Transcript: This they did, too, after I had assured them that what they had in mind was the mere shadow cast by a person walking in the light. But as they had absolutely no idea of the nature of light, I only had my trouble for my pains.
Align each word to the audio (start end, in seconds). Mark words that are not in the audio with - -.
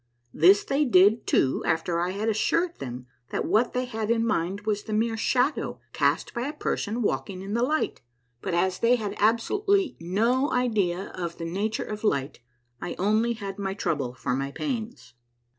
This 0.33 0.63
they 0.63 0.83
did, 0.83 1.27
too, 1.27 1.61
after 1.63 1.99
I 2.01 2.09
had 2.09 2.27
assured 2.27 2.79
them 2.79 3.05
that 3.29 3.45
what 3.45 3.73
they 3.73 3.85
had 3.85 4.09
in 4.09 4.25
mind 4.25 4.61
was 4.61 4.81
the 4.81 4.93
mere 4.93 5.15
shadow 5.15 5.79
cast 5.93 6.33
by 6.33 6.47
a 6.47 6.53
person 6.53 7.03
walking 7.03 7.43
in 7.43 7.53
the 7.53 7.61
light. 7.61 8.01
But 8.41 8.55
as 8.55 8.79
they 8.79 8.95
had 8.95 9.13
absolutely 9.19 9.97
no 9.99 10.51
idea 10.51 11.11
of 11.13 11.37
the 11.37 11.45
nature 11.45 11.85
of 11.85 12.03
light, 12.03 12.39
I 12.81 12.95
only 12.97 13.33
had 13.33 13.59
my 13.59 13.75
trouble 13.75 14.15
for 14.15 14.33
my 14.35 14.49
pains. 14.49 15.13